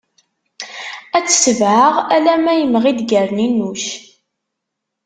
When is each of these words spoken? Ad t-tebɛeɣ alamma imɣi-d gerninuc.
Ad 1.17 1.25
t-tebɛeɣ 1.27 1.95
alamma 2.15 2.53
imɣi-d 2.63 2.99
gerninuc. 3.09 3.85